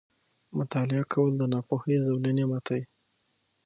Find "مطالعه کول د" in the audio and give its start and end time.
0.57-1.41